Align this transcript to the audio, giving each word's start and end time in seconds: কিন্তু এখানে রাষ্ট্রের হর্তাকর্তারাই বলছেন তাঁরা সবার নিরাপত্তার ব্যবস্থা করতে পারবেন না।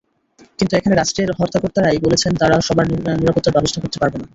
কিন্তু 0.59 0.73
এখানে 0.75 0.95
রাষ্ট্রের 0.95 1.29
হর্তাকর্তারাই 1.39 2.03
বলছেন 2.05 2.31
তাঁরা 2.41 2.55
সবার 2.67 2.85
নিরাপত্তার 3.19 3.55
ব্যবস্থা 3.55 3.79
করতে 3.81 3.97
পারবেন 4.01 4.19
না। 4.21 4.27